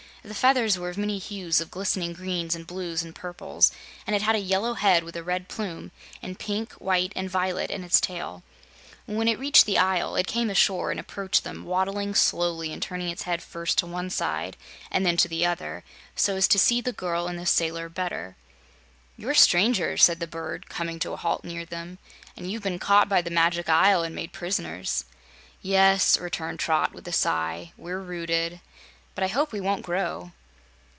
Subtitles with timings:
[0.23, 3.71] The feathers were of many hues of glistening greens and blues and purples,
[4.05, 5.89] and it had a yellow head with a red plume,
[6.21, 8.43] and pink, white and violet in its tail.
[9.07, 13.09] When it reached the Isle, it came ashore and approached them, waddling slowly and turning
[13.09, 14.57] its head first to one side
[14.91, 15.83] and then to the other,
[16.15, 18.35] so as to see the girl and the sailor better.
[19.17, 21.97] "You're strangers," said the bird, coming to a halt near them,
[22.37, 25.03] "and you've been caught by the Magic Isle and made prisoners."
[25.63, 28.61] "Yes," returned Trot, with a sigh; "we're rooted.
[29.13, 30.31] But I hope we won't grow."